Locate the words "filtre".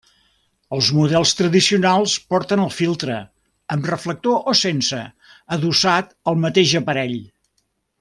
2.79-3.19